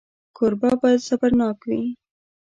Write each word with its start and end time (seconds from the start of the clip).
کوربه 0.37 0.71
باید 0.81 1.05
صبرناک 1.07 1.57
وي. 1.67 1.81